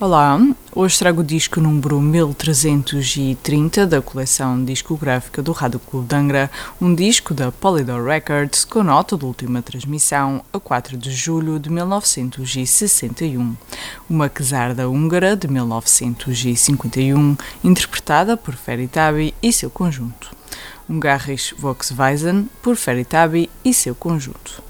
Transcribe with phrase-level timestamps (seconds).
[0.00, 0.40] Olá,
[0.74, 6.50] hoje trago o disco número 1330 da coleção discográfica do Rádio Clube de Angra,
[6.80, 11.68] um disco da Polydor Records com nota de última transmissão a 4 de julho de
[11.68, 13.54] 1961.
[14.08, 20.34] Uma quesarda húngara de 1951, interpretada por Feritabi e seu conjunto.
[20.88, 24.69] Um Garrish Volkswagen por Feritabi e seu conjunto.